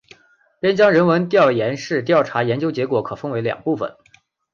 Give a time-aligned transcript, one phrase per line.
[0.59, 3.95] 边疆人文研究室调查研究成果可分为两部分。